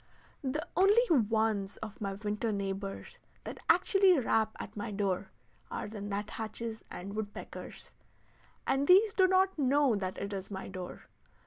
[0.43, 5.29] The only ones of my winter neighbors that actually rap at my door
[5.69, 7.91] are the nut hatches and woodpeckers,
[8.65, 11.03] and these do not know that it is my door.